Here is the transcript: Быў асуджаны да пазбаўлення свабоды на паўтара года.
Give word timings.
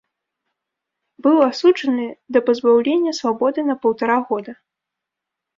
Быў 1.27 1.37
асуджаны 1.49 2.07
да 2.37 2.43
пазбаўлення 2.47 3.11
свабоды 3.19 3.59
на 3.69 3.75
паўтара 3.85 4.17
года. 4.31 4.51